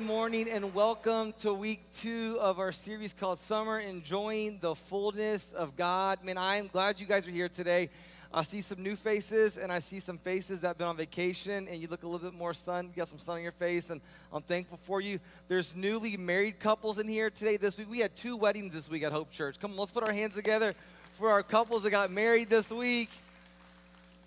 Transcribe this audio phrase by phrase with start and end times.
[0.00, 5.52] good morning and welcome to week two of our series called Summer Enjoying the Fullness
[5.52, 6.24] of God.
[6.24, 7.90] Man, I am glad you guys are here today.
[8.32, 11.68] I see some new faces and I see some faces that have been on vacation
[11.68, 12.86] and you look a little bit more sun.
[12.86, 14.00] You got some sun on your face and
[14.32, 15.20] I'm thankful for you.
[15.48, 17.90] There's newly married couples in here today this week.
[17.90, 19.60] We had two weddings this week at Hope Church.
[19.60, 20.74] Come on, let's put our hands together
[21.18, 23.10] for our couples that got married this week.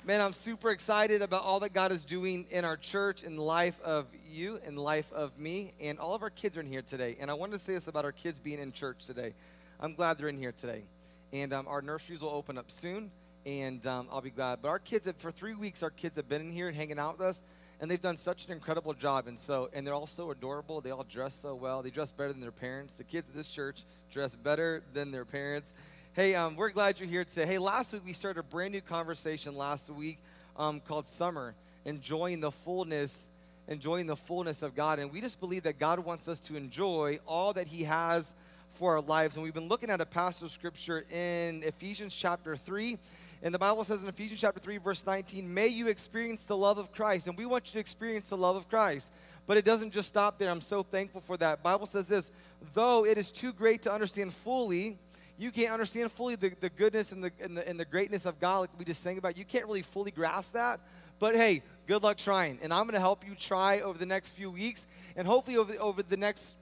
[0.05, 3.41] Man, I'm super excited about all that God is doing in our church, in the
[3.41, 6.81] life of you, in life of me, and all of our kids are in here
[6.81, 7.15] today.
[7.21, 9.33] And I wanted to say this about our kids being in church today.
[9.79, 10.83] I'm glad they're in here today.
[11.31, 13.11] And um, our nurseries will open up soon,
[13.45, 14.61] and um, I'll be glad.
[14.61, 16.99] But our kids, have, for three weeks, our kids have been in here and hanging
[16.99, 17.41] out with us,
[17.79, 19.27] and they've done such an incredible job.
[19.27, 20.81] And so, and they're all so adorable.
[20.81, 21.81] They all dress so well.
[21.81, 22.95] They dress better than their parents.
[22.95, 25.73] The kids at this church dress better than their parents.
[26.15, 27.47] Hey, um, we're glad you're here today.
[27.47, 30.19] Hey, last week we started a brand new conversation last week
[30.55, 33.27] um, called Summer, enjoying the fullness,
[33.67, 34.99] enjoying the fullness of God.
[34.99, 38.35] And we just believe that God wants us to enjoy all that He has
[38.75, 39.37] for our lives.
[39.37, 42.95] And we've been looking at a passage of scripture in Ephesians chapter 3.
[43.41, 46.77] And the Bible says in Ephesians chapter 3, verse 19, may you experience the love
[46.77, 47.27] of Christ.
[47.27, 49.11] And we want you to experience the love of Christ.
[49.47, 50.51] But it doesn't just stop there.
[50.51, 51.63] I'm so thankful for that.
[51.63, 52.29] Bible says this,
[52.75, 54.99] though it is too great to understand fully,
[55.37, 58.39] you can't understand fully the, the goodness and the, and, the, and the greatness of
[58.39, 59.37] God, like we just sang about.
[59.37, 60.79] You can't really fully grasp that.
[61.19, 62.59] But hey, good luck trying.
[62.61, 64.87] And I'm going to help you try over the next few weeks.
[65.15, 66.55] And hopefully, over, over the next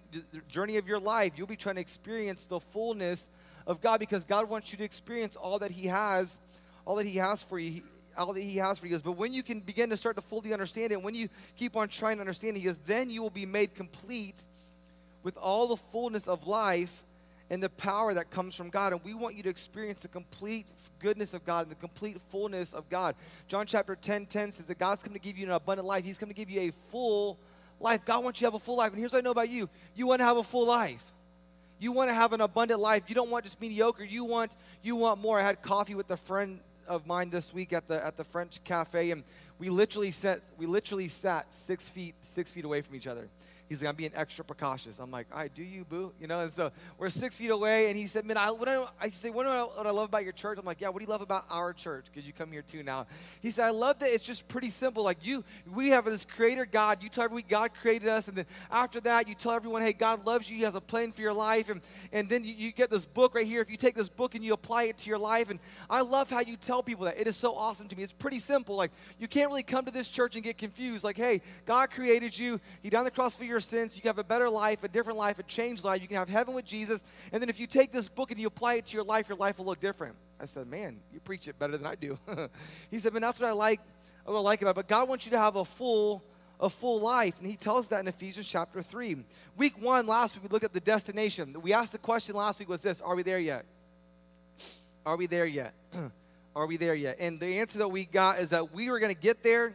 [0.47, 3.30] journey of your life, you'll be trying to experience the fullness
[3.67, 6.39] of God because God wants you to experience all that He has,
[6.85, 7.83] all that He has for you.
[8.17, 10.22] All that he has for you is, but when you can begin to start to
[10.22, 13.22] fully understand it, when you keep on trying to understand it, he is, then you
[13.22, 14.46] will be made complete
[15.23, 17.06] with all the fullness of life
[17.51, 18.94] and the power that comes from God.
[18.94, 20.66] And we want you to experience the complete
[21.00, 23.13] goodness of God and the complete fullness of God.
[23.50, 26.17] John chapter 10 10 says that God's come to give you an abundant life, He's
[26.17, 27.38] come to give you a full
[27.79, 28.06] life.
[28.06, 28.91] God wants you to have a full life.
[28.91, 31.11] And here's what I know about you you want to have a full life.
[31.78, 33.03] You want to have an abundant life.
[33.07, 34.06] You don't want just mediocre.
[34.06, 35.38] You want you want more.
[35.38, 38.63] I had coffee with a friend of mine this week at the at the French
[38.63, 39.23] cafe, and
[39.59, 43.28] we literally sat we literally sat six feet six feet away from each other.
[43.72, 45.00] He's like, I'm being extra precautious.
[45.00, 46.12] I'm like, all right, do you, boo?
[46.20, 48.86] You know, and so we're six feet away, and he said, man, I, what I,
[49.00, 50.59] I say, what, I, what I love about your church?
[50.59, 52.08] I'm like, yeah, what do you love about our church?
[52.08, 53.08] Because you come here too now.
[53.42, 55.06] He said, I love that it's just pretty simple.
[55.06, 57.02] Like you, we have this creator God.
[57.02, 60.26] You tell everyone God created us, and then after that, you tell everyone, hey, God
[60.26, 60.58] loves you.
[60.58, 61.80] He has a plan for your life, and,
[62.12, 63.62] and then you, you get this book right here.
[63.62, 66.30] If you take this book and you apply it to your life, and I love
[66.30, 67.18] how you tell people that.
[67.18, 68.03] It is so awesome to me.
[68.03, 68.76] It's pretty simple.
[68.76, 71.06] Like you can't really come to this church and get confused.
[71.06, 72.59] Like, hey, God created you.
[72.84, 73.95] He died on the cross for your sins.
[73.95, 76.01] You have a better better life, a different life, a changed life.
[76.01, 77.03] You can have heaven with Jesus.
[77.31, 79.38] And then if you take this book and you apply it to your life, your
[79.38, 80.16] life will look different.
[80.39, 82.17] I said, man, you preach it better than I do.
[82.89, 83.79] he said, man, that's what I like,
[84.25, 84.75] what I like about it.
[84.77, 86.23] But God wants you to have a full,
[86.59, 87.39] a full life.
[87.39, 89.17] And he tells that in Ephesians chapter 3.
[89.57, 91.55] Week one, last week, we looked at the destination.
[91.61, 93.66] We asked the question last week was this, are we there yet?
[95.05, 95.73] Are we there yet?
[96.55, 97.17] are we there yet?
[97.19, 99.73] And the answer that we got is that we were going to get there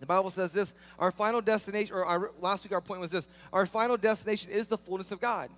[0.00, 3.28] the Bible says this our final destination, or our, last week our point was this
[3.52, 5.50] our final destination is the fullness of God.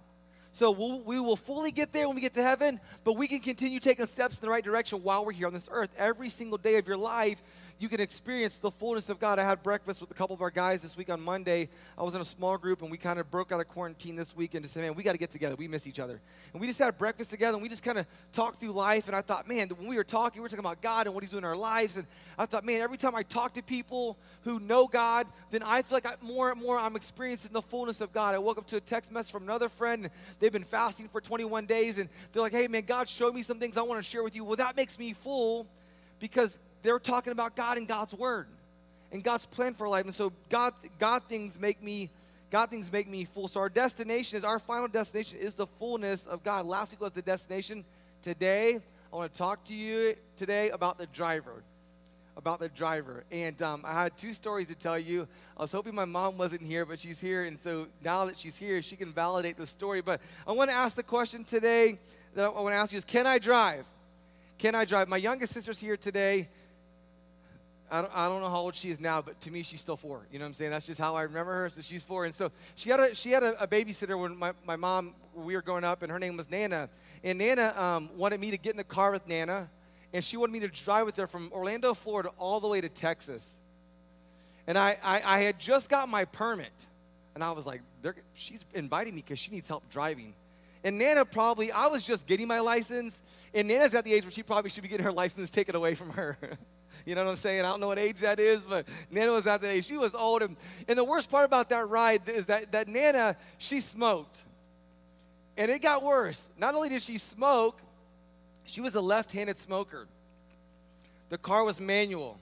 [0.53, 3.39] So we'll, we will fully get there when we get to heaven, but we can
[3.39, 5.95] continue taking steps in the right direction while we're here on this earth.
[5.97, 7.41] Every single day of your life,
[7.81, 9.39] you can experience the fullness of God.
[9.39, 11.71] I had breakfast with a couple of our guys this week on Monday.
[11.97, 14.37] I was in a small group and we kind of broke out of quarantine this
[14.37, 15.57] week and just said, man, we got to get together.
[15.57, 16.21] We miss each other.
[16.53, 19.07] And we just had breakfast together and we just kind of talked through life.
[19.07, 21.25] And I thought, man, when we were talking, we were talking about God and what
[21.25, 21.97] He's doing in our lives.
[21.97, 25.81] And I thought, man, every time I talk to people who know God, then I
[25.81, 28.35] feel like I, more and more I'm experiencing the fullness of God.
[28.35, 30.11] I woke up to a text message from another friend.
[30.39, 33.59] They've been fasting for 21 days and they're like, hey, man, God showed me some
[33.59, 34.45] things I want to share with you.
[34.45, 35.67] Well, that makes me full
[36.19, 38.47] because they're talking about God and God's word
[39.13, 40.05] and God's plan for life.
[40.05, 42.11] And so God, God things make me,
[42.51, 43.49] God things make me full.
[43.49, 46.67] So our destination is our final destination is the fullness of God.
[46.67, 47.85] Last week was the destination.
[48.23, 48.81] Today,
[49.13, 51.63] I want to talk to you today about the driver.
[52.37, 53.25] About the driver.
[53.31, 55.27] And um, I had two stories to tell you.
[55.57, 57.45] I was hoping my mom wasn't here, but she's here.
[57.45, 60.01] And so now that she's here, she can validate the story.
[60.01, 61.99] But I want to ask the question today
[62.35, 63.85] that I want to ask you is Can I drive?
[64.59, 65.09] Can I drive?
[65.09, 66.49] My youngest sister's here today.
[67.91, 69.97] I don't, I don't know how old she is now, but to me, she's still
[69.97, 70.27] four.
[70.31, 70.71] You know what I'm saying?
[70.71, 71.71] That's just how I remember her.
[71.71, 72.25] So she's four.
[72.25, 75.55] And so she had a, she had a, a babysitter when my, my mom, we
[75.55, 76.89] were growing up, and her name was Nana.
[77.25, 79.69] And Nana um, wanted me to get in the car with Nana,
[80.13, 82.89] and she wanted me to drive with her from Orlando, Florida, all the way to
[82.89, 83.59] Texas.
[84.67, 86.87] And I, I, I had just got my permit.
[87.35, 87.81] And I was like,
[88.35, 90.35] she's inviting me because she needs help driving.
[90.83, 93.21] And Nana probably, I was just getting my license.
[93.53, 95.95] And Nana's at the age where she probably should be getting her license taken away
[95.95, 96.39] from her.
[97.07, 97.65] You know what I'm saying?
[97.65, 99.87] I don't know what age that is, but Nana was at that age.
[99.87, 100.43] She was old.
[100.43, 100.57] And,
[100.89, 104.45] and the worst part about that ride is that, that Nana, she smoked.
[105.57, 106.51] And it got worse.
[106.59, 107.81] Not only did she smoke,
[108.65, 110.07] she was a left handed smoker.
[111.29, 112.39] The car was manual.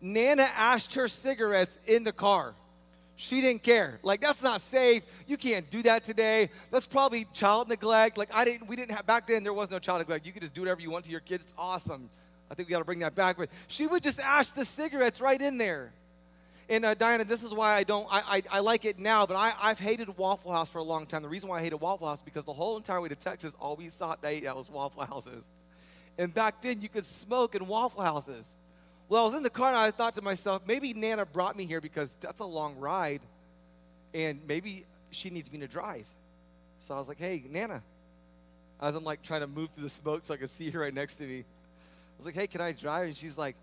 [0.00, 2.54] Nana ashed her cigarettes in the car.
[3.16, 4.00] She didn't care.
[4.02, 5.04] Like that's not safe.
[5.26, 6.50] You can't do that today.
[6.70, 8.18] That's probably child neglect.
[8.18, 10.26] Like I didn't we didn't have back then there was no child neglect.
[10.26, 11.44] You could just do whatever you want to your kids.
[11.44, 12.10] It's awesome.
[12.50, 13.36] I think we got to bring that back.
[13.36, 15.92] But she would just ash the cigarettes right in there.
[16.68, 19.36] And uh, Diana, this is why I don't, I, I, I like it now, but
[19.36, 21.22] I, I've hated Waffle House for a long time.
[21.22, 23.54] The reason why I hated Waffle House is because the whole entire way to Texas,
[23.60, 25.48] all we sought to eat at was Waffle Houses.
[26.16, 28.56] And back then, you could smoke in Waffle Houses.
[29.10, 31.66] Well, I was in the car and I thought to myself, maybe Nana brought me
[31.66, 33.20] here because that's a long ride,
[34.14, 36.06] and maybe she needs me to drive.
[36.78, 37.82] So I was like, hey, Nana.
[38.80, 40.94] As I'm like trying to move through the smoke so I could see her right
[40.94, 41.44] next to me.
[42.14, 43.06] I was like, hey, can I drive?
[43.06, 43.56] And she's like,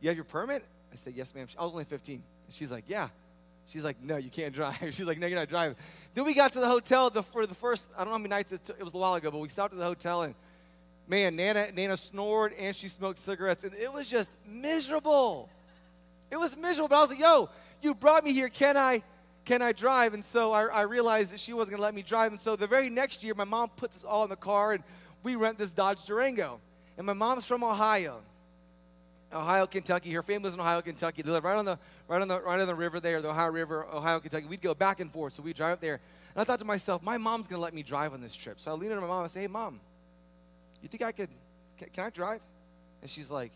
[0.00, 0.64] you have your permit?
[0.92, 1.48] I said, yes, ma'am.
[1.58, 2.14] I was only 15.
[2.14, 3.08] And she's like, yeah.
[3.66, 4.76] She's like, no, you can't drive.
[4.80, 5.76] She's like, no, you're not driving.
[6.14, 8.30] Then we got to the hotel the, for the first, I don't know how many
[8.30, 10.34] nights, it, took, it was a while ago, but we stopped at the hotel and
[11.06, 15.48] man, Nana, Nana snored and she smoked cigarettes, and it was just miserable.
[16.30, 16.88] It was miserable.
[16.88, 17.48] But I was like, yo,
[17.82, 18.48] you brought me here.
[18.48, 19.02] Can I,
[19.44, 20.14] can I drive?
[20.14, 22.32] And so I, I realized that she wasn't gonna let me drive.
[22.32, 24.84] And so the very next year, my mom puts us all in the car and
[25.22, 26.60] we rent this Dodge Durango.
[26.98, 28.20] And my mom's from Ohio.
[29.32, 30.12] Ohio, Kentucky.
[30.12, 31.22] Her family's in Ohio, Kentucky.
[31.22, 31.78] They live right on the
[32.08, 34.46] right on the right on the river there, the Ohio River, Ohio, Kentucky.
[34.46, 36.00] We'd go back and forth, so we'd drive up there.
[36.34, 38.58] And I thought to myself, my mom's gonna let me drive on this trip.
[38.58, 39.80] So I leaned over to my mom and say, Hey, mom,
[40.82, 41.28] you think I could,
[41.78, 42.40] can, can I drive?
[43.00, 43.52] And she's like,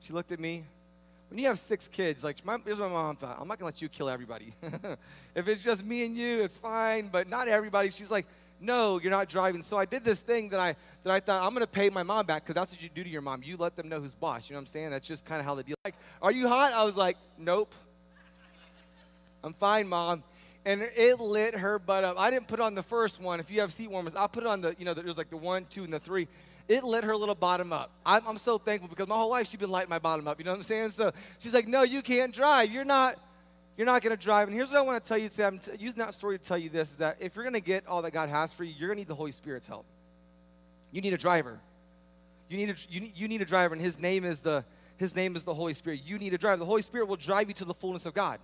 [0.00, 0.62] she looked at me.
[1.30, 3.66] When you have six kids, like, my, here's what my mom thought I'm not gonna
[3.66, 4.54] let you kill everybody.
[5.34, 7.90] if it's just me and you, it's fine, but not everybody.
[7.90, 8.26] She's like,
[8.60, 9.62] no, you're not driving.
[9.62, 12.26] So I did this thing that I that I thought I'm gonna pay my mom
[12.26, 13.42] back because that's what you do to your mom.
[13.44, 14.48] You let them know who's boss.
[14.48, 14.90] You know what I'm saying?
[14.90, 15.76] That's just kind of how the deal.
[15.84, 16.72] Like, are you hot?
[16.72, 17.74] I was like, nope.
[19.44, 20.24] I'm fine, mom.
[20.64, 22.18] And it lit her butt up.
[22.18, 23.38] I didn't put on the first one.
[23.38, 25.36] If you have seat warmers, I put it on the, you know, there's like the
[25.36, 26.26] one, two, and the three
[26.68, 27.90] it lit her little bottom up.
[28.04, 30.38] I'm, I'm so thankful because my whole life she's been lighting my bottom up.
[30.38, 30.90] You know what I'm saying?
[30.90, 32.70] So she's like, no, you can't drive.
[32.70, 33.18] You're not.
[33.76, 34.48] You're not going to drive.
[34.48, 35.44] And here's what I want to tell you today.
[35.44, 37.60] I'm t- using that story to tell you this: is that if you're going to
[37.60, 39.84] get all that God has for you, you're going to need the Holy Spirit's help.
[40.92, 41.60] You need a driver.
[42.48, 44.64] You need a, you you need a driver, and His name is the
[44.96, 46.00] His name is the Holy Spirit.
[46.04, 46.58] You need a driver.
[46.58, 48.38] The Holy Spirit will drive you to the fullness of God.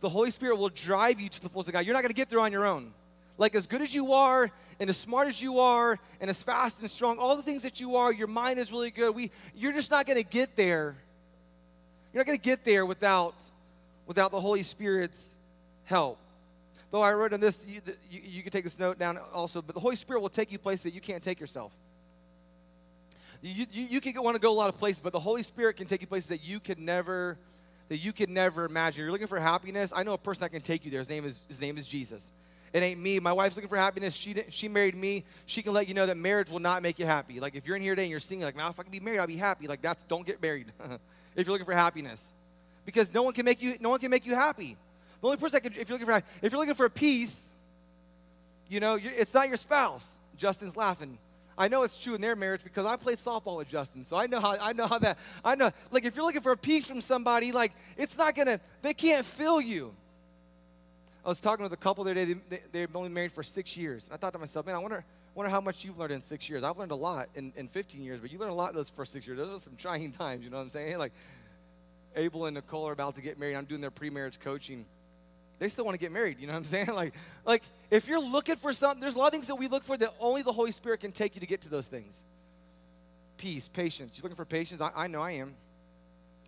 [0.00, 1.84] The Holy Spirit will drive you to the fullness of God.
[1.84, 2.92] You're not going to get there on your own
[3.38, 4.50] like as good as you are
[4.80, 7.80] and as smart as you are and as fast and strong all the things that
[7.80, 10.96] you are your mind is really good we you're just not going to get there
[12.12, 13.34] you're not going to get there without
[14.08, 15.36] without the holy spirit's
[15.84, 16.18] help
[16.90, 19.74] though i wrote in this you, you, you can take this note down also but
[19.74, 21.72] the holy spirit will take you places that you can't take yourself
[23.40, 25.76] you, you, you can want to go a lot of places but the holy spirit
[25.76, 27.38] can take you places that you could never
[27.88, 30.60] that you could never imagine you're looking for happiness i know a person that can
[30.60, 32.32] take you there his name is his name is jesus
[32.72, 33.18] it ain't me.
[33.18, 34.14] My wife's looking for happiness.
[34.14, 35.24] She, she married me.
[35.46, 37.40] She can let you know that marriage will not make you happy.
[37.40, 39.00] Like if you're in here today and you're singing, like, now if I can be
[39.00, 39.66] married, I'll be happy.
[39.66, 40.66] Like that's don't get married
[41.36, 42.32] if you're looking for happiness,
[42.88, 44.74] because no one can make you no one can make you happy.
[45.20, 47.50] The only person that if you're looking for if you're looking for a peace,
[48.66, 50.16] you know, it's not your spouse.
[50.38, 51.18] Justin's laughing.
[51.58, 54.24] I know it's true in their marriage because I played softball with Justin, so I
[54.24, 55.70] know how I know how that I know.
[55.90, 59.26] Like if you're looking for a peace from somebody, like it's not gonna they can't
[59.26, 59.94] fill you.
[61.26, 62.36] I was talking with a couple the other day.
[62.48, 64.06] They, they, have only married for six years.
[64.06, 65.04] And I thought to myself, man, I wonder,
[65.34, 66.62] wonder how much you've learned in six years.
[66.64, 69.12] I've learned a lot in, in 15 years, but you learned a lot those first
[69.12, 69.36] six years.
[69.36, 70.96] Those are some trying times, you know what I'm saying?
[70.96, 71.12] Like
[72.18, 73.56] Abel and Nicole are about to get married.
[73.56, 74.84] I'm doing their pre-marriage coaching.
[75.58, 76.88] They still want to get married, you know what I'm saying?
[76.88, 79.84] Like, like if you're looking for something, there's a lot of things that we look
[79.84, 82.22] for that only the Holy Spirit can take you to get to those things.
[83.38, 84.18] Peace, patience.
[84.18, 84.80] You're looking for patience?
[84.80, 85.54] I, I know I am.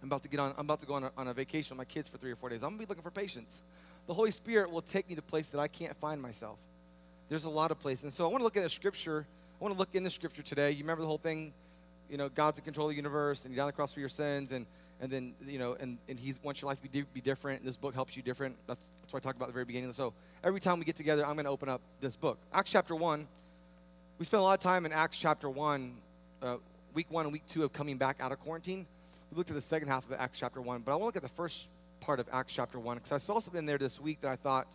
[0.02, 0.54] I'm about to get on.
[0.56, 2.36] I'm about to go on a, on a vacation with my kids for three or
[2.36, 2.62] four days.
[2.62, 3.62] I'm gonna be looking for patience
[4.10, 6.58] the Holy Spirit will take me to places that I can't find myself.
[7.28, 8.02] There's a lot of places.
[8.04, 9.24] And so I want to look at the scripture.
[9.60, 10.72] I want to look in the scripture today.
[10.72, 11.52] You remember the whole thing,
[12.10, 14.00] you know, God's in control of the universe and he died on the cross for
[14.00, 14.66] your sins and
[15.00, 17.60] and then you know and, and he wants your life to be, be different.
[17.60, 18.56] And this book helps you different.
[18.66, 19.92] That's, that's what i talked about at the very beginning.
[19.92, 20.12] So
[20.44, 22.38] every time we get together i'm going to open up this book.
[22.52, 23.26] Acts chapter 1
[24.18, 25.96] we spent a lot of time in acts chapter 1
[26.42, 26.56] uh,
[26.94, 28.86] week 1 and week 2 of coming back out of quarantine.
[29.30, 31.16] We looked at the second half of acts chapter 1 but i want to look
[31.16, 31.68] at the first
[32.00, 34.36] part of Acts chapter 1 because I saw something in there this week that I
[34.36, 34.66] thought,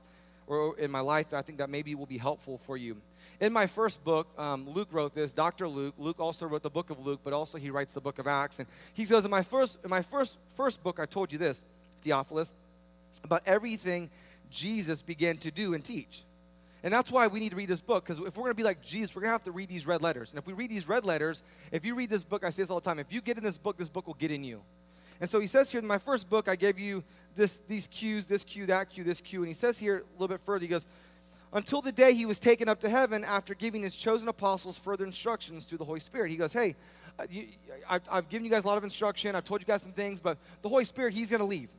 [0.48, 2.98] or in my life, that I think that maybe will be helpful for you.
[3.40, 5.34] In my first book, um, Luke wrote this.
[5.34, 5.68] Dr.
[5.68, 5.96] Luke.
[5.98, 8.60] Luke also wrote the book of Luke, but also he writes the book of Acts.
[8.60, 11.64] And he says, in my first, in my first, first book, I told you this,
[12.04, 12.54] Theophilus,
[13.24, 14.10] about everything
[14.50, 16.24] Jesus began to do and teach.
[16.84, 18.64] And that's why we need to read this book, because if we're going to be
[18.64, 20.32] like Jesus, we're going to have to read these red letters.
[20.32, 22.70] And if we read these red letters, if you read this book, I say this
[22.70, 24.62] all the time, if you get in this book, this book will get in you.
[25.20, 27.04] And so he says here in my first book, I gave you
[27.36, 29.39] this, these cues, this cue, that cue, this cue.
[29.39, 30.86] And he says here a little bit further, he goes,
[31.54, 35.06] until the day he was taken up to heaven after giving his chosen apostles further
[35.06, 36.30] instructions through the Holy Spirit.
[36.32, 36.75] He goes, Hey,
[37.18, 37.48] uh, you,
[37.89, 39.36] I've, I've given you guys a lot of instruction.
[39.36, 41.70] I've told you guys some things, but the Holy Spirit, he's going to leave.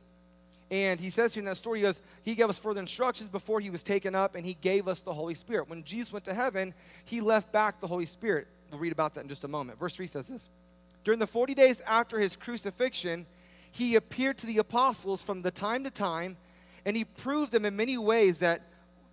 [0.69, 3.59] And he says here in that story, he goes, He gave us further instructions before
[3.59, 5.69] he was taken up, and he gave us the Holy Spirit.
[5.69, 6.73] When Jesus went to heaven,
[7.05, 8.47] he left back the Holy Spirit.
[8.71, 9.79] We'll read about that in just a moment.
[9.79, 10.49] Verse 3 says this
[11.03, 13.25] During the 40 days after his crucifixion,
[13.71, 16.37] he appeared to the apostles from the time to time,
[16.85, 18.61] and he proved them in many ways that,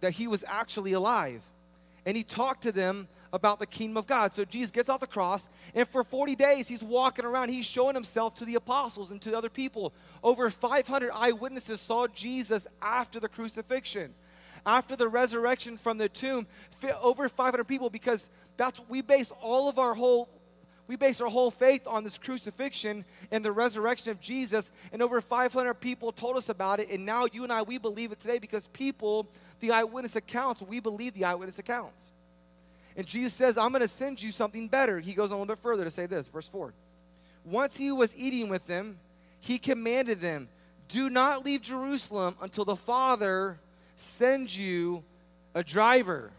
[0.00, 1.42] that he was actually alive.
[2.06, 4.32] And he talked to them about the kingdom of God.
[4.32, 7.48] So Jesus gets off the cross, and for 40 days, he's walking around.
[7.48, 9.92] He's showing himself to the apostles and to other people.
[10.22, 14.14] Over 500 eyewitnesses saw Jesus after the crucifixion,
[14.64, 16.46] after the resurrection from the tomb.
[17.02, 20.28] Over 500 people, because that's we base all of our whole
[20.86, 24.70] we base our whole faith on this crucifixion and the resurrection of Jesus.
[24.92, 26.90] And over 500 people told us about it.
[26.90, 29.26] And now you and I, we believe it today because people,
[29.60, 32.12] the eyewitness accounts, we believe the eyewitness accounts.
[32.96, 35.00] And Jesus says, I'm going to send you something better.
[35.00, 36.74] He goes on a little bit further to say this, verse 4.
[37.44, 38.98] Once he was eating with them,
[39.40, 40.48] he commanded them,
[40.88, 43.58] Do not leave Jerusalem until the Father
[43.96, 45.02] sends you
[45.54, 46.30] a driver.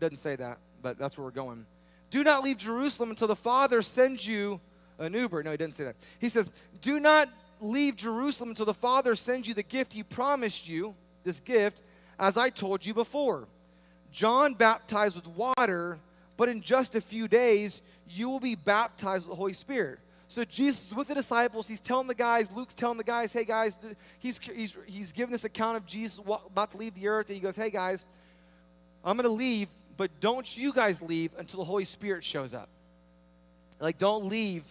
[0.00, 1.66] Doesn't say that, but that's where we're going.
[2.10, 4.60] Do not leave Jerusalem until the Father sends you
[4.98, 5.42] an Uber.
[5.42, 5.96] No, he didn't say that.
[6.18, 6.50] He says,
[6.80, 7.28] Do not
[7.60, 11.82] leave Jerusalem until the Father sends you the gift he promised you, this gift,
[12.18, 13.46] as I told you before.
[14.12, 15.98] John baptized with water,
[16.36, 19.98] but in just a few days, you will be baptized with the Holy Spirit.
[20.28, 21.66] So Jesus with the disciples.
[21.66, 23.78] He's telling the guys, Luke's telling the guys, hey guys,
[24.18, 27.28] he's, he's, he's giving this account of Jesus about to leave the earth.
[27.28, 28.04] And he goes, hey guys,
[29.02, 32.70] I'm going to leave, but don't you guys leave until the Holy Spirit shows up.
[33.78, 34.64] Like, don't leave.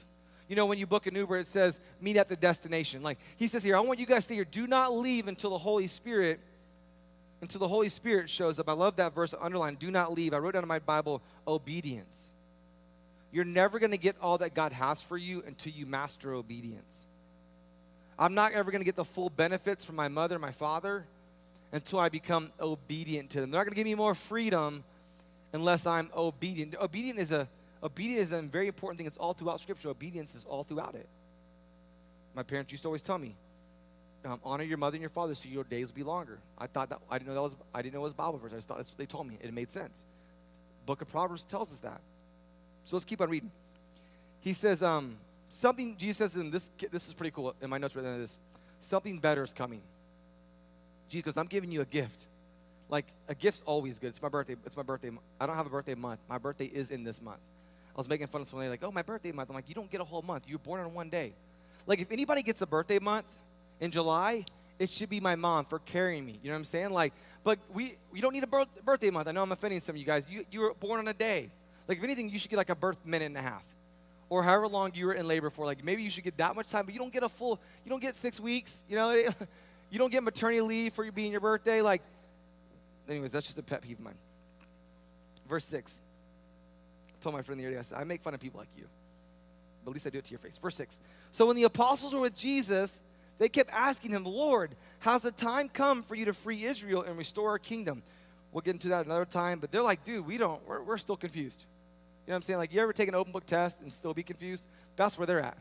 [0.49, 3.03] You know, when you book an Uber, it says, meet at the destination.
[3.03, 4.45] Like, he says here, I want you guys to stay here.
[4.45, 6.39] Do not leave until the Holy Spirit
[7.41, 8.69] until the Holy Spirit shows up.
[8.69, 10.33] I love that verse underlined, do not leave.
[10.33, 12.31] I wrote down in my Bible, obedience.
[13.31, 17.05] You're never going to get all that God has for you until you master obedience.
[18.17, 21.05] I'm not ever going to get the full benefits from my mother, my father,
[21.71, 23.51] until I become obedient to them.
[23.51, 24.83] They're not going to give me more freedom
[25.53, 26.75] unless I'm obedient.
[26.79, 27.47] Obedient is a
[27.83, 29.07] obedient is a very important thing.
[29.07, 29.89] It's all throughout Scripture.
[29.89, 31.07] Obedience is all throughout it.
[32.35, 33.35] My parents used to always tell me,
[34.25, 36.39] um, honor your mother and your father so your days be longer.
[36.57, 38.51] I thought that I didn't know that was I didn't know it was Bible verse.
[38.51, 39.37] I just thought that's what they told me.
[39.41, 40.05] It made sense.
[40.85, 42.01] Book of Proverbs tells us that.
[42.83, 43.51] So let's keep on reading.
[44.39, 45.17] He says, um,
[45.49, 48.37] something Jesus says in this this is pretty cool in my notes right there this.
[48.79, 49.81] Something better is coming.
[51.09, 52.27] Jesus I'm giving you a gift.
[52.89, 54.07] Like a gift's always good.
[54.07, 54.55] It's my birthday.
[54.65, 55.11] It's my birthday.
[55.39, 56.19] I don't have a birthday month.
[56.29, 57.39] My birthday is in this month.
[57.95, 59.49] I was making fun of somebody like, oh, my birthday month.
[59.49, 60.47] I'm like, you don't get a whole month.
[60.47, 61.33] You're born on one day.
[61.85, 63.25] Like if anybody gets a birthday month,
[63.79, 64.45] in July,
[64.79, 66.39] it should be my mom for carrying me.
[66.41, 66.89] You know what I'm saying?
[66.91, 67.13] Like,
[67.43, 69.27] but we we don't need a birth, birthday month.
[69.27, 70.27] I know I'm offending some of you guys.
[70.29, 71.49] You you were born on a day.
[71.87, 73.65] Like, if anything, you should get like a birth minute and a half,
[74.29, 75.65] or however long you were in labor for.
[75.65, 77.59] Like, maybe you should get that much time, but you don't get a full.
[77.85, 78.83] You don't get six weeks.
[78.89, 79.11] You know,
[79.89, 81.81] you don't get maternity leave for being your birthday.
[81.81, 82.01] Like,
[83.09, 84.17] anyways, that's just a pet peeve of mine.
[85.47, 86.01] Verse six.
[87.09, 88.69] I told my friend the other day, I said, I make fun of people like
[88.77, 88.85] you,
[89.83, 90.57] but at least I do it to your face.
[90.57, 90.99] Verse six.
[91.31, 92.99] So when the apostles were with Jesus
[93.37, 97.17] they kept asking him, Lord, has the time come for you to free Israel and
[97.17, 98.01] restore our kingdom?
[98.51, 101.17] We'll get into that another time, but they're like, dude, we don't, we're, we're still
[101.17, 101.65] confused.
[102.25, 102.59] You know what I'm saying?
[102.59, 104.65] Like, you ever take an open book test and still be confused?
[104.95, 105.57] That's where they're at.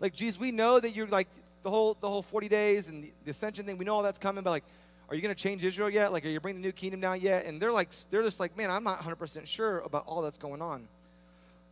[0.00, 1.28] Like, Jesus, we know that you're like
[1.62, 3.78] the whole the whole 40 days and the, the ascension thing.
[3.78, 4.64] We know all that's coming, but like,
[5.08, 6.12] are you going to change Israel yet?
[6.12, 7.46] Like, are you bringing the new kingdom down yet?
[7.46, 10.62] And they're like, they're just like, man, I'm not 100% sure about all that's going
[10.62, 10.88] on.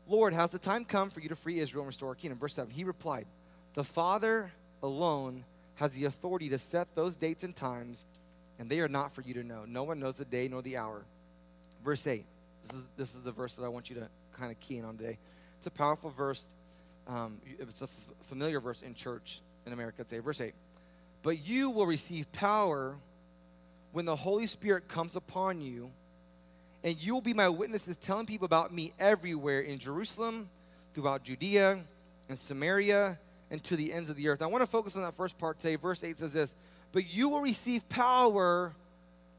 [0.08, 2.38] Lord, has the time come for you to free Israel and restore our kingdom?
[2.38, 3.26] Verse 7, he replied,
[3.74, 5.44] The Father alone
[5.76, 8.04] has the authority to set those dates and times,
[8.58, 9.64] and they are not for you to know.
[9.66, 11.04] No one knows the day nor the hour.
[11.84, 12.24] Verse 8.
[12.62, 14.08] This is, this is the verse that I want you to
[14.38, 15.18] kind of key in on today.
[15.58, 16.44] It's a powerful verse.
[17.08, 20.20] Um, it's a f- familiar verse in church in America today.
[20.20, 20.54] Verse 8.
[21.22, 22.96] But you will receive power
[23.92, 25.90] when the Holy Spirit comes upon you,
[26.82, 30.48] and you will be my witnesses telling people about me everywhere in Jerusalem,
[30.94, 31.78] throughout Judea
[32.28, 33.18] and Samaria,
[33.50, 34.42] and to the ends of the earth.
[34.42, 35.76] I want to focus on that first part today.
[35.76, 36.54] Verse 8 says this
[36.92, 38.74] But you will receive power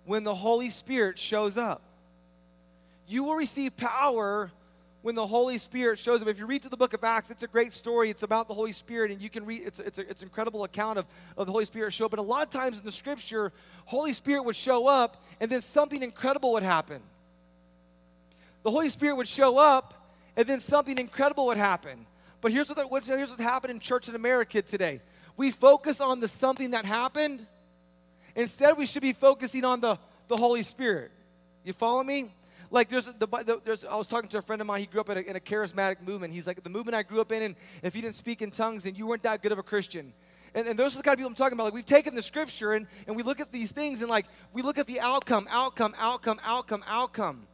[0.05, 1.81] when the Holy Spirit shows up.
[3.07, 4.51] You will receive power
[5.03, 6.29] when the Holy Spirit shows up.
[6.29, 8.09] If you read through the book of Acts, it's a great story.
[8.09, 10.63] It's about the Holy Spirit, and you can read, it's, it's, a, it's an incredible
[10.63, 11.05] account of,
[11.37, 12.11] of the Holy Spirit show up.
[12.11, 13.51] But a lot of times in the scripture,
[13.85, 17.01] Holy Spirit would show up, and then something incredible would happen.
[18.63, 19.93] The Holy Spirit would show up,
[20.37, 22.05] and then something incredible would happen.
[22.39, 25.01] But here's, what, what's, here's what's happening in church in America today.
[25.35, 27.45] we focus on the something that happened.
[28.37, 31.11] Instead, we should be focusing on the, the Holy Spirit.
[31.65, 32.31] You follow me?
[32.73, 34.79] Like there's the, there's I was talking to a friend of mine.
[34.79, 36.33] He grew up in a, in a charismatic movement.
[36.33, 38.85] He's like the movement I grew up in, and if you didn't speak in tongues,
[38.85, 40.11] then you weren't that good of a Christian.
[40.55, 41.65] And, and, those are the kind of people I'm talking about.
[41.65, 44.63] Like we've taken the scripture and, and we look at these things and like we
[44.63, 47.47] look at the outcome, outcome, outcome, outcome, outcome.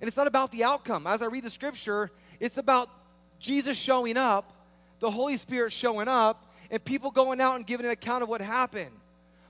[0.00, 1.06] And it's not about the outcome.
[1.06, 2.10] As I read the scripture,
[2.40, 2.88] it's about
[3.38, 4.52] Jesus showing up,
[5.00, 8.40] the Holy Spirit showing up, and people going out and giving an account of what
[8.40, 8.90] happened.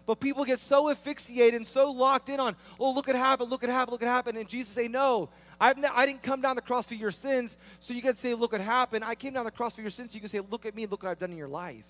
[0.04, 3.62] But people get so asphyxiated and so locked in on, oh, look at happen, look
[3.62, 4.36] at happen, look at happen.
[4.36, 5.28] And Jesus say, no,
[5.60, 8.34] I've ne- I didn't come down the cross for your sins, so you can say,
[8.34, 9.02] look at happen.
[9.02, 10.86] I came down the cross for your sins, so you can say, look at me,
[10.86, 11.86] look what I've done in your life.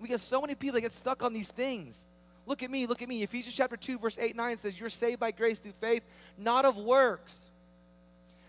[0.00, 2.04] We get so many people that get stuck on these things.
[2.46, 3.22] Look at me, look at me.
[3.22, 6.02] Ephesians chapter 2, verse 8 9 says, You're saved by grace through faith,
[6.36, 7.50] not of works.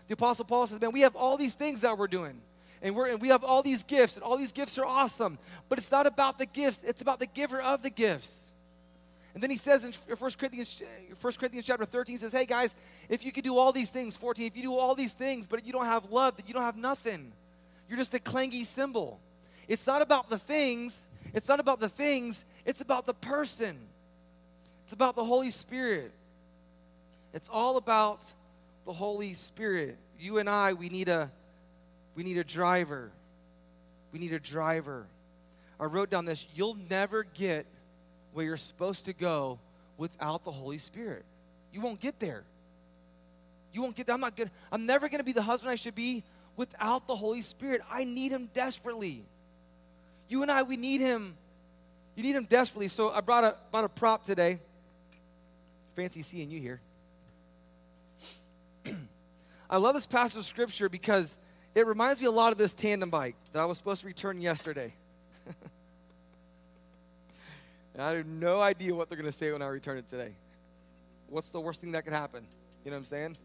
[0.08, 2.40] The Apostle Paul says, Man, we have all these things that we're doing.
[2.82, 5.38] And, we're, and we have all these gifts, and all these gifts are awesome.
[5.68, 8.43] But it's not about the gifts, it's about the giver of the gifts.
[9.34, 10.82] And then he says in 1 Corinthians,
[11.20, 12.76] 1 Corinthians chapter 13, he says, Hey guys,
[13.08, 15.66] if you could do all these things, 14, if you do all these things, but
[15.66, 17.32] you don't have love, then you don't have nothing.
[17.88, 19.20] You're just a clangy cymbal.
[19.66, 23.76] It's not about the things, it's not about the things, it's about the person.
[24.84, 26.12] It's about the Holy Spirit.
[27.32, 28.30] It's all about
[28.84, 29.96] the Holy Spirit.
[30.20, 31.30] You and I, we need a
[32.14, 33.10] we need a driver.
[34.12, 35.06] We need a driver.
[35.80, 37.66] I wrote down this, you'll never get
[38.34, 39.58] where you're supposed to go
[39.96, 41.24] without the Holy Spirit.
[41.72, 42.42] You won't get there.
[43.72, 44.14] You won't get there.
[44.14, 44.50] I'm not good.
[44.70, 46.24] I'm never going to be the husband I should be
[46.56, 47.80] without the Holy Spirit.
[47.90, 49.24] I need him desperately.
[50.28, 51.36] You and I, we need him.
[52.16, 52.88] You need him desperately.
[52.88, 54.58] So I brought a, brought a prop today.
[55.96, 56.80] Fancy seeing you here.
[59.70, 61.38] I love this passage of scripture because
[61.74, 64.40] it reminds me a lot of this tandem bike that I was supposed to return
[64.40, 64.92] yesterday.
[67.96, 70.32] I have no idea what they're going to say when I return it today.
[71.28, 72.46] What's the worst thing that could happen?
[72.84, 73.36] You know what I'm saying?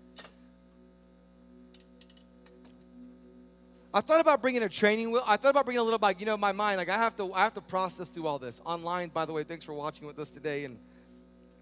[3.94, 5.24] I thought about bringing a training wheel.
[5.26, 6.20] I thought about bringing a little bike.
[6.20, 8.62] You know, my mind, like I have to, I have to process through all this
[8.66, 9.10] online.
[9.10, 10.78] By the way, thanks for watching with us today, and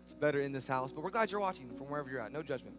[0.03, 0.91] it's better in this house.
[0.91, 2.33] But we're glad you're watching from wherever you're at.
[2.33, 2.75] No judgment.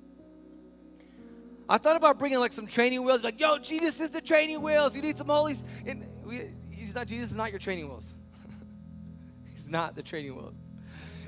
[1.66, 3.22] I thought about bringing like some training wheels.
[3.22, 4.94] Like, yo, Jesus is the training wheels.
[4.94, 5.64] You need some holies.
[5.86, 7.06] And we, he's not.
[7.06, 8.12] Jesus is not your training wheels.
[9.58, 10.54] He's not the training wheels.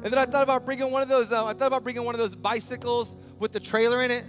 [0.02, 1.30] And then I thought about bringing one of those.
[1.30, 4.24] Uh, I thought about bringing one of those bicycles with the trailer in it,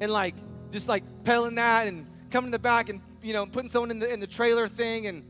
[0.00, 0.34] and like
[0.70, 3.98] just like pedaling that and coming in the back and you know putting someone in
[3.98, 5.24] the in the trailer thing and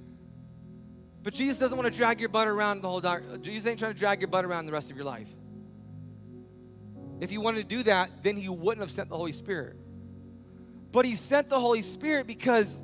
[1.22, 3.40] but Jesus doesn't want to drag your butt around the whole dark.
[3.40, 5.34] Jesus ain't trying to drag your butt around the rest of your life.
[7.20, 9.76] If he wanted to do that, then he wouldn't have sent the Holy Spirit.
[10.92, 12.82] But he sent the Holy Spirit because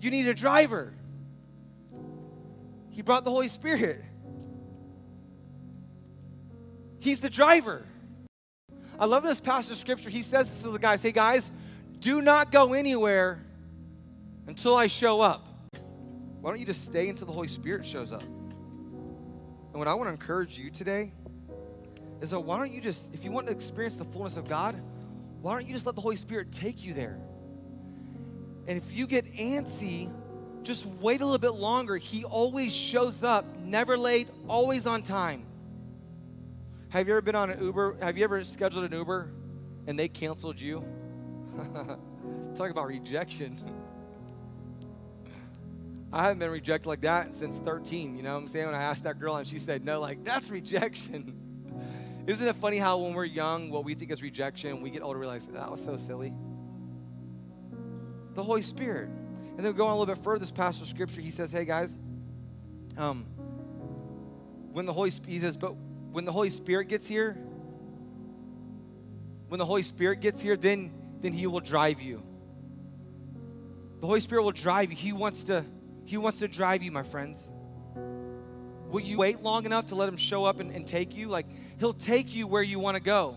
[0.00, 0.94] you need a driver.
[2.98, 4.04] He brought the Holy Spirit.
[6.98, 7.86] He's the driver.
[8.98, 10.10] I love this passage of scripture.
[10.10, 11.48] He says this to the guys, hey guys,
[12.00, 13.40] do not go anywhere
[14.48, 15.46] until I show up.
[16.40, 18.24] Why don't you just stay until the Holy Spirit shows up?
[18.24, 21.12] And what I want to encourage you today
[22.20, 24.74] is that why don't you just, if you want to experience the fullness of God,
[25.40, 27.20] why don't you just let the Holy Spirit take you there?
[28.66, 30.10] And if you get antsy,
[30.68, 31.96] just wait a little bit longer.
[31.96, 35.46] He always shows up, never late, always on time.
[36.90, 37.96] Have you ever been on an Uber?
[38.02, 39.30] Have you ever scheduled an Uber
[39.86, 40.84] and they canceled you?
[42.54, 43.58] Talk about rejection.
[46.12, 48.16] I haven't been rejected like that since 13.
[48.16, 48.66] You know what I'm saying?
[48.66, 51.34] When I asked that girl and she said no, like, that's rejection.
[52.26, 55.16] Isn't it funny how when we're young, what we think is rejection, we get older,
[55.16, 56.34] and realize that was so silly?
[58.34, 59.08] The Holy Spirit.
[59.58, 61.64] And then we go on a little bit further, this passage scripture, he says, hey
[61.64, 61.96] guys,
[62.96, 63.24] um,
[64.70, 65.74] when the Holy Spirit, he says, but
[66.12, 67.36] when the Holy Spirit gets here,
[69.48, 70.92] when the Holy Spirit gets here, then,
[71.22, 72.22] then he will drive you.
[74.00, 74.96] The Holy Spirit will drive you.
[74.96, 75.64] He wants to,
[76.04, 77.50] he wants to drive you, my friends.
[78.90, 81.26] Will you wait long enough to let him show up and, and take you?
[81.26, 81.46] Like,
[81.80, 83.34] he'll take you where you want to go.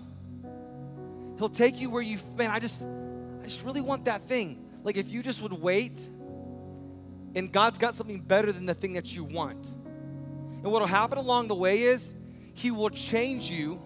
[1.40, 4.68] He'll take you where you, man, I just, I just really want that thing.
[4.84, 6.00] Like, if you just would wait,
[7.36, 9.70] and God's got something better than the thing that you want.
[9.70, 12.14] And what will happen along the way is,
[12.54, 13.82] He will change you,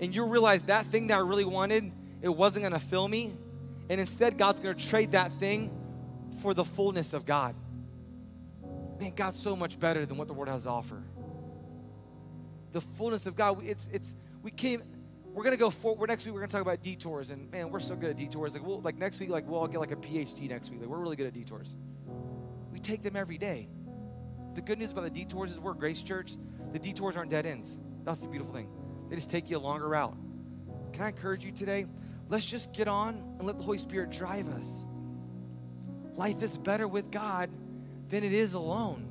[0.00, 1.92] and you'll realize that thing that I really wanted,
[2.22, 3.32] it wasn't to fill me.
[3.88, 5.70] And instead, God's to trade that thing
[6.40, 7.54] for the fullness of God
[9.00, 11.02] man, God's so much better than what the world has to offer.
[12.72, 14.82] The fullness of God, it's, it's, we came,
[15.34, 16.08] we're gonna go forward.
[16.08, 18.54] Next week, we're gonna talk about detours, and man, we're so good at detours.
[18.54, 20.80] Like, we'll, like next week, like we'll all get like a PhD next week.
[20.80, 21.74] Like, we're really good at detours.
[22.72, 23.68] We take them every day.
[24.54, 26.36] the good news about the detours is we're Grace Church.
[26.72, 27.76] The detours aren't dead ends.
[28.04, 28.68] That's the beautiful thing.
[29.08, 30.16] They just take you a longer route.
[30.92, 31.86] Can I encourage you today?
[32.28, 34.84] Let's just get on and let the Holy Spirit drive us.
[36.14, 37.50] Life is better with God
[38.08, 39.08] than it is alone.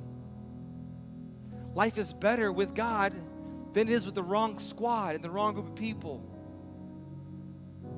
[1.76, 3.14] Life is better with God
[3.74, 6.24] than it is with the wrong squad and the wrong group of people.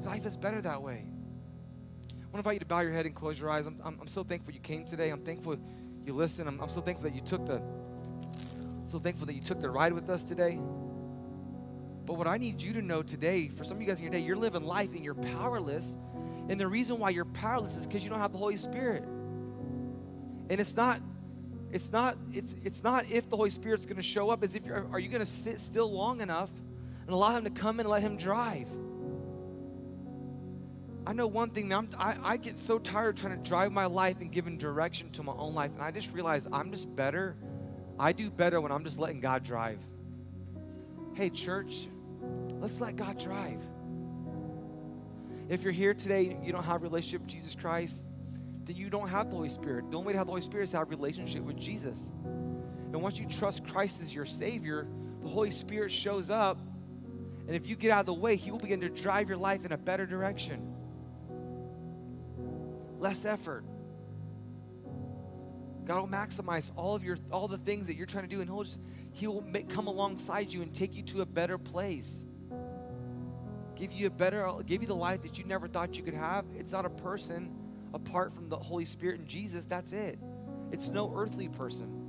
[0.03, 1.05] Life is better that way.
[1.05, 3.67] I want to invite you to bow your head and close your eyes.
[3.67, 5.09] I'm, I'm, I'm so thankful you came today.
[5.09, 5.57] I'm thankful
[6.05, 6.47] you listened.
[6.47, 7.61] I'm, I'm so thankful that you took the
[8.85, 10.59] so thankful that you took the ride with us today.
[12.05, 14.11] But what I need you to know today, for some of you guys in your
[14.11, 15.97] day, you're living life and you're powerless.
[16.49, 19.03] And the reason why you're powerless is because you don't have the Holy Spirit.
[20.49, 21.01] And it's not,
[21.75, 24.45] it's not, it's it's not if the Holy Spirit's going to show up.
[24.45, 26.49] It's if you're, are you going to sit still long enough
[27.05, 28.69] and allow Him to come and let Him drive?
[31.05, 34.21] I know one thing, man, I, I get so tired trying to drive my life
[34.21, 35.71] and giving direction to my own life.
[35.73, 37.35] And I just realize I'm just better.
[37.99, 39.79] I do better when I'm just letting God drive.
[41.13, 41.89] Hey, church,
[42.61, 43.61] let's let God drive.
[45.49, 48.05] If you're here today, you don't have a relationship with Jesus Christ,
[48.65, 49.91] then you don't have the Holy Spirit.
[49.91, 52.11] The only way to have the Holy Spirit is to have a relationship with Jesus.
[52.23, 54.87] And once you trust Christ as your Savior,
[55.21, 56.59] the Holy Spirit shows up.
[57.47, 59.65] And if you get out of the way, He will begin to drive your life
[59.65, 60.71] in a better direction
[62.99, 63.63] less effort.
[65.85, 68.49] God will maximize all of your all the things that you're trying to do, and
[68.49, 68.79] He'll just
[69.11, 72.23] He will make, come alongside you and take you to a better place.
[73.75, 76.45] Give you a better, give you the life that you never thought you could have.
[76.57, 77.53] It's not a person
[77.95, 79.65] apart from the Holy Spirit and Jesus.
[79.65, 80.19] That's it.
[80.71, 82.01] It's no earthly person.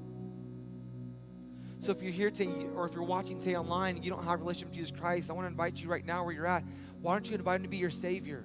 [1.79, 4.35] So if you're here today, or if you're watching today online and you don't have
[4.35, 6.65] a relationship with Jesus Christ, I want to invite you right now where you're at.
[7.01, 8.45] Why don't you invite Him to be your Savior?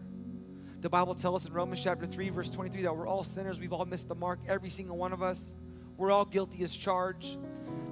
[0.82, 3.60] The Bible tells us in Romans chapter 3, verse 23, that we're all sinners.
[3.60, 5.54] We've all missed the mark, every single one of us.
[5.98, 7.38] We're all guilty as charged.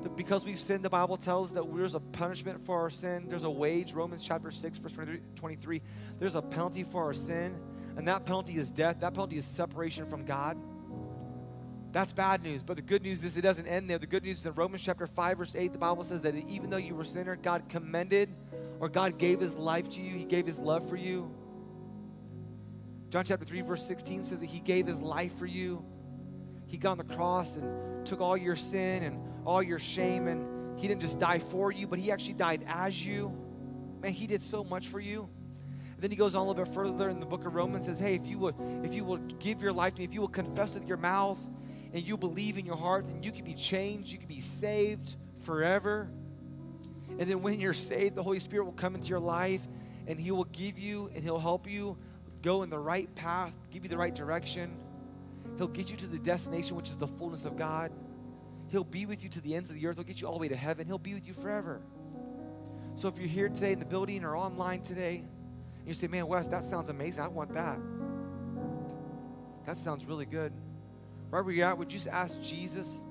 [0.03, 3.27] That Because we've sinned, the Bible tells that there's a punishment for our sin.
[3.29, 3.93] There's a wage.
[3.93, 4.97] Romans chapter 6, verse
[5.35, 5.81] 23.
[6.19, 7.55] There's a penalty for our sin,
[7.99, 9.01] and that penalty is death.
[9.01, 10.57] That penalty is separation from God.
[11.91, 12.63] That's bad news.
[12.63, 13.97] But the good news is it doesn't end there.
[13.97, 16.69] The good news is in Romans chapter 5, verse 8, the Bible says that even
[16.69, 18.33] though you were sinner, God commended
[18.79, 21.29] or God gave his life to you, he gave his love for you.
[23.09, 25.83] John chapter 3, verse 16 says that he gave his life for you.
[26.67, 30.79] He got on the cross and took all your sin and all your shame, and
[30.79, 33.35] he didn't just die for you, but he actually died as you.
[34.01, 35.27] Man, he did so much for you.
[35.99, 38.15] Then he goes on a little bit further in the book of Romans says, Hey,
[38.15, 40.75] if you will, if you will give your life to me, if you will confess
[40.75, 41.39] with your mouth
[41.93, 45.15] and you believe in your heart, then you can be changed, you can be saved
[45.39, 46.09] forever.
[47.09, 49.67] And then when you're saved, the Holy Spirit will come into your life
[50.07, 51.97] and he will give you and he'll help you
[52.41, 54.77] go in the right path, give you the right direction.
[55.57, 57.91] He'll get you to the destination, which is the fullness of God.
[58.69, 59.97] He'll be with you to the ends of the earth.
[59.97, 60.87] He'll get you all the way to heaven.
[60.87, 61.81] He'll be with you forever.
[62.95, 65.25] So if you're here today in the building or online today,
[65.79, 67.23] and you say, Man, Wes, that sounds amazing.
[67.23, 67.79] I want that.
[69.65, 70.53] That sounds really good.
[71.31, 73.03] Right where you're at, would you just ask Jesus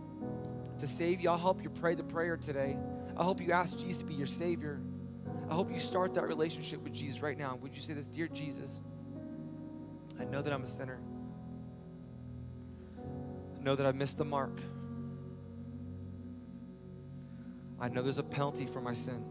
[0.78, 1.30] to save you?
[1.30, 2.76] I'll help you pray the prayer today.
[3.16, 4.80] I hope you ask Jesus to be your Savior.
[5.48, 7.58] I hope you start that relationship with Jesus right now.
[7.62, 8.82] Would you say this, Dear Jesus?
[10.20, 10.98] I know that I'm a sinner.
[13.56, 14.60] I know that I've missed the mark.
[17.80, 19.24] I know there's a penalty for my sin.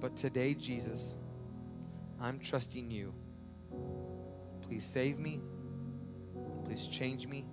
[0.00, 1.14] But today, Jesus,
[2.20, 3.14] I'm trusting you.
[4.62, 5.40] Please save me.
[6.64, 7.46] Please change me.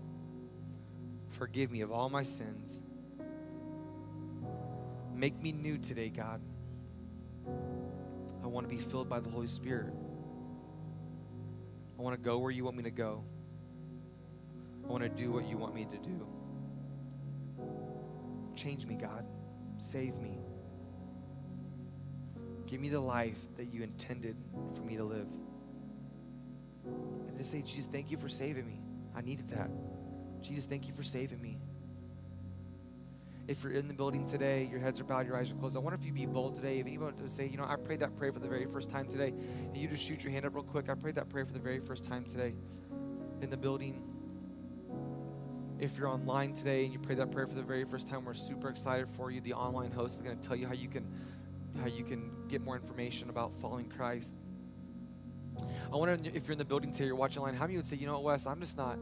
[1.29, 2.81] Forgive me of all my sins.
[5.13, 6.41] Make me new today, God.
[8.43, 9.93] I want to be filled by the Holy Spirit.
[11.97, 13.23] I want to go where you want me to go.
[14.84, 16.27] I want to do what you want me to do.
[18.55, 19.25] Change me, God.
[19.77, 20.38] Save me.
[22.67, 24.36] Give me the life that you intended
[24.73, 25.28] for me to live.
[27.28, 28.80] And just say, Jesus, thank you for saving me.
[29.15, 29.69] I needed that.
[30.41, 31.58] Jesus, thank you for saving me.
[33.47, 35.78] If you're in the building today, your heads are bowed, your eyes are closed.
[35.78, 36.80] I wonder if you'd be bold today.
[36.80, 39.08] If anyone to say, you know, I prayed that prayer for the very first time
[39.08, 40.89] today, and you just shoot your hand up real quick.
[40.89, 42.56] I prayed that prayer for the very first time today
[43.41, 44.01] in the building.
[45.78, 48.34] If you're online today and you prayed that prayer for the very first time, we're
[48.34, 49.41] super excited for you.
[49.41, 51.06] The online host is going to tell you how you can
[51.79, 54.35] how you can get more information about following Christ.
[55.91, 57.95] I wonder if you're in the building today, you're watching online, how many would say,
[57.95, 58.97] you know what, Wes, I'm just not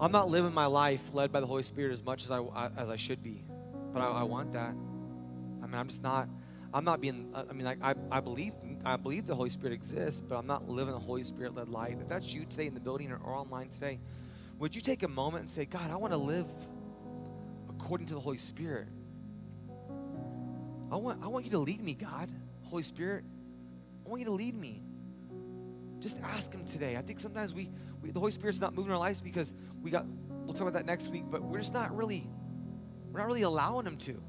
[0.00, 2.40] I'm not living my life led by the Holy Spirit as much as I,
[2.76, 3.44] as I should be,
[3.92, 4.70] but I, I want that.
[4.70, 6.26] I mean, I'm just not.
[6.72, 7.30] I'm not being.
[7.34, 10.66] I mean, like I, I believe I believe the Holy Spirit exists, but I'm not
[10.66, 11.96] living a Holy Spirit led life.
[12.00, 14.00] If that's you today in the building or, or online today,
[14.58, 16.46] would you take a moment and say, God, I want to live
[17.68, 18.88] according to the Holy Spirit.
[20.90, 22.28] I want, I want you to lead me, God,
[22.64, 23.24] Holy Spirit.
[24.04, 24.82] I want you to lead me.
[26.00, 26.96] Just ask Him today.
[26.96, 27.70] I think sometimes we,
[28.02, 30.06] we the Holy Spirit's not moving our lives because we got,
[30.44, 32.28] we'll talk about that next week, but we're just not really,
[33.12, 34.20] we're not really allowing Him to.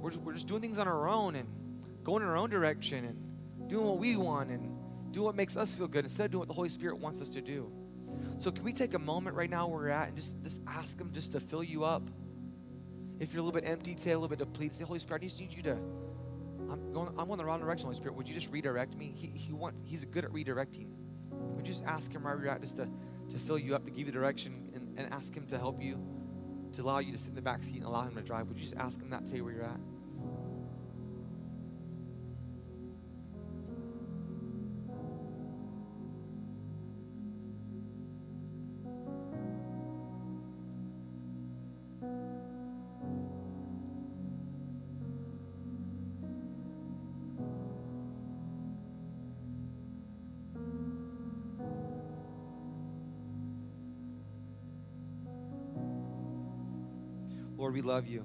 [0.00, 1.48] We're just, we're just doing things on our own and
[2.02, 4.76] going in our own direction and doing what we want and
[5.12, 7.30] doing what makes us feel good instead of doing what the Holy Spirit wants us
[7.30, 7.72] to do.
[8.36, 11.00] So can we take a moment right now where we're at and just, just ask
[11.00, 12.02] Him just to fill you up?
[13.22, 15.26] If you're a little bit empty today, a little bit depleted, say, Holy Spirit, I
[15.26, 15.74] just need you to,
[16.68, 18.16] I'm going, I'm going the wrong direction, Holy Spirit.
[18.16, 19.14] Would you just redirect me?
[19.14, 20.88] He, he wants, he's good at redirecting.
[21.30, 22.88] Would you just ask him where you're at just to,
[23.28, 26.04] to fill you up, to give you direction, and, and ask him to help you,
[26.72, 28.48] to allow you to sit in the back seat and allow him to drive?
[28.48, 29.78] Would you just ask him that today where you're at?
[57.84, 58.24] Love you.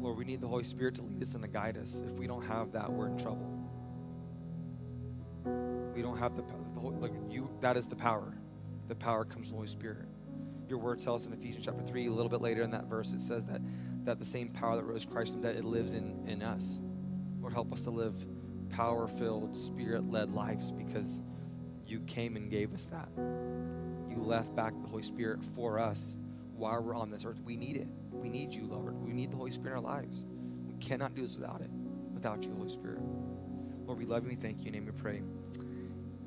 [0.00, 2.02] Lord, we need the Holy Spirit to lead us and to guide us.
[2.06, 3.52] If we don't have that, we're in trouble.
[5.94, 6.44] We don't have the,
[6.74, 7.50] the like you.
[7.60, 8.36] That is the power.
[8.88, 10.06] The power comes from the Holy Spirit.
[10.68, 13.12] Your word tells us in Ephesians chapter three, a little bit later in that verse,
[13.12, 13.60] it says that
[14.04, 16.80] that the same power that rose Christ from dead, it lives in in us.
[17.40, 18.26] Lord, help us to live
[18.70, 21.22] power-filled, spirit-led lives because
[21.86, 23.08] you came and gave us that.
[23.16, 26.16] You left back the Holy Spirit for us
[26.56, 27.40] while we're on this earth.
[27.44, 27.88] We need it.
[28.10, 28.96] We need you, Lord.
[29.02, 30.24] We need the Holy Spirit in our lives.
[30.66, 31.70] We cannot do this without it,
[32.12, 33.00] without you, Holy Spirit.
[33.84, 34.66] Lord, we love you and thank you.
[34.66, 35.22] In name we pray.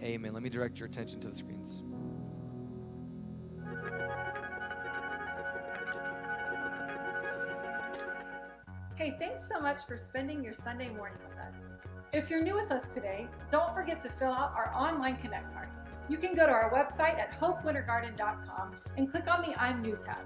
[0.01, 0.33] Amen.
[0.33, 1.83] Let me direct your attention to the screens.
[8.95, 11.65] Hey, thanks so much for spending your Sunday morning with us.
[12.11, 15.58] If you're new with us today, don't forget to fill out our online Connect card.
[16.09, 20.21] You can go to our website at hopewintergarden.com and click on the I'm New tab.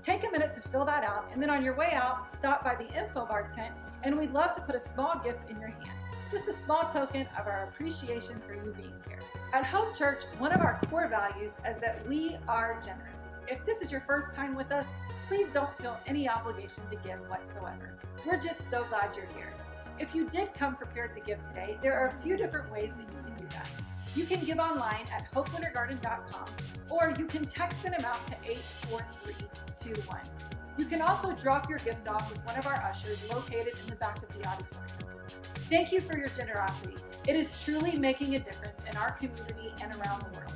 [0.00, 2.74] Take a minute to fill that out, and then on your way out, stop by
[2.74, 5.98] the info bar tent, and we'd love to put a small gift in your hand.
[6.30, 9.18] Just a small token of our appreciation for you being here.
[9.52, 13.30] At Hope Church, one of our core values is that we are generous.
[13.46, 14.86] If this is your first time with us,
[15.28, 17.98] please don't feel any obligation to give whatsoever.
[18.26, 19.52] We're just so glad you're here.
[19.98, 23.00] If you did come prepared to give today, there are a few different ways that
[23.00, 23.68] you can do that.
[24.16, 26.46] You can give online at hopewintergarden.com
[26.88, 30.20] or you can text an amount to 84321.
[30.78, 33.96] You can also drop your gift off with one of our ushers located in the
[33.96, 34.96] back of the auditorium.
[35.68, 36.96] Thank you for your generosity.
[37.28, 40.52] It is truly making a difference in our community and around the world.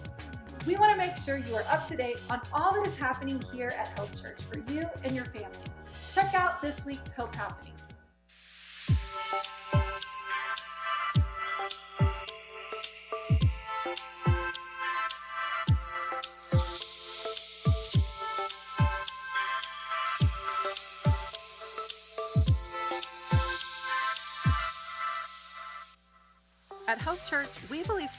[0.67, 3.43] We want to make sure you are up to date on all that is happening
[3.53, 5.51] here at Hope Church for you and your family.
[6.11, 7.80] Check out this week's Hope Happenings.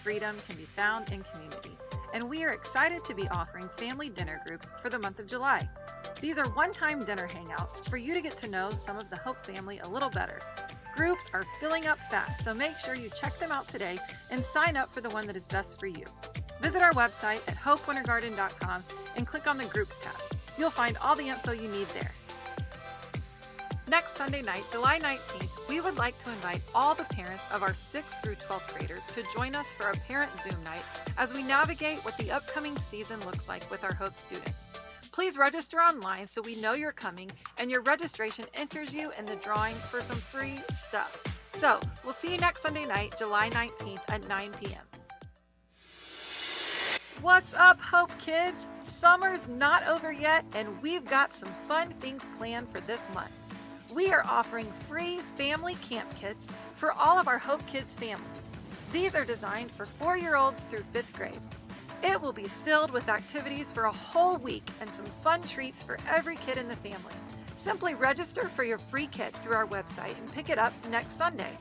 [0.04, 1.78] Freedom can be found in community,
[2.14, 5.68] and we are excited to be offering family dinner groups for the month of July.
[6.20, 9.18] These are one time dinner hangouts for you to get to know some of the
[9.18, 10.40] Hope family a little better.
[10.96, 14.00] Groups are filling up fast, so make sure you check them out today
[14.32, 16.06] and sign up for the one that is best for you.
[16.62, 18.84] Visit our website at hopewintergarden.com
[19.18, 20.16] and click on the Groups tab.
[20.58, 22.12] You'll find all the info you need there.
[23.92, 27.74] Next Sunday night, July 19th, we would like to invite all the parents of our
[27.74, 30.84] 6th through 12th graders to join us for a parent Zoom night
[31.18, 35.10] as we navigate what the upcoming season looks like with our Hope students.
[35.12, 39.36] Please register online so we know you're coming and your registration enters you in the
[39.36, 41.22] drawing for some free stuff.
[41.60, 44.86] So, we'll see you next Sunday night, July 19th at 9 p.m.
[47.22, 48.56] What's up, Hope Kids?
[48.84, 53.41] Summer's not over yet, and we've got some fun things planned for this month.
[53.94, 58.42] We are offering free family camp kits for all of our Hope Kids families.
[58.94, 61.40] These are designed for four year olds through fifth grade.
[62.02, 65.98] It will be filled with activities for a whole week and some fun treats for
[66.10, 67.14] every kid in the family.
[67.58, 71.52] Simply register for your free kit through our website and pick it up next Sunday.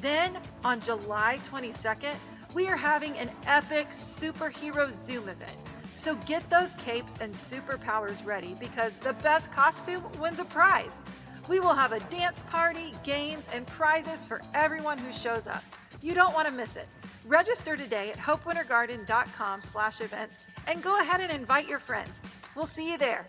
[0.00, 2.14] Then, on July 22nd,
[2.54, 5.56] we are having an epic superhero Zoom event.
[5.84, 11.02] So get those capes and superpowers ready because the best costume wins a prize.
[11.48, 15.62] We will have a dance party, games, and prizes for everyone who shows up.
[16.02, 16.88] You don't want to miss it.
[17.26, 22.20] Register today at hopewintergarden.com slash events and go ahead and invite your friends.
[22.54, 23.26] We'll see you there.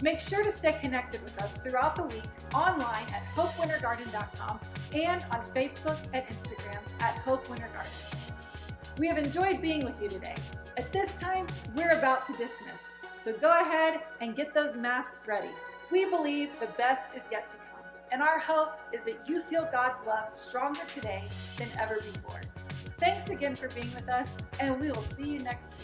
[0.00, 4.58] Make sure to stay connected with us throughout the week online at hopewintergarden.com
[4.94, 7.92] and on Facebook and Instagram at Hope Winter Garden.
[8.98, 10.34] We have enjoyed being with you today.
[10.76, 12.82] At this time, we're about to dismiss.
[13.22, 15.50] So go ahead and get those masks ready.
[15.92, 19.68] We believe the best is yet to come, and our hope is that you feel
[19.70, 21.22] God's love stronger today
[21.56, 22.40] than ever before.
[22.98, 25.81] Thanks again for being with us, and we will see you next week.